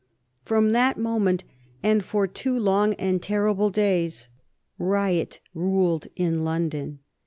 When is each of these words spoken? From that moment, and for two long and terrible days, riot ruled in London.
From 0.43 0.71
that 0.71 0.97
moment, 0.97 1.43
and 1.83 2.03
for 2.03 2.25
two 2.25 2.57
long 2.59 2.95
and 2.95 3.21
terrible 3.21 3.69
days, 3.69 4.29
riot 4.79 5.39
ruled 5.53 6.07
in 6.15 6.43
London. 6.43 7.01